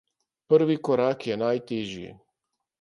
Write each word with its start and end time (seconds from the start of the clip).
Prvi 0.53 0.77
korak 0.87 1.27
je 1.33 1.39
najtežji. 1.45 2.13